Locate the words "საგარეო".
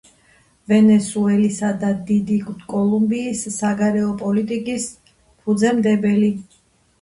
3.57-4.09